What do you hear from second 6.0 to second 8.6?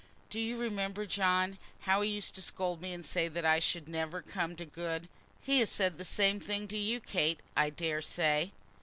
same thing to you, Kate, I dare say?"